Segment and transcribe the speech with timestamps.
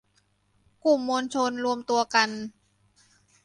[0.83, 2.29] กลุ่มมวลชนรวมตัวกัน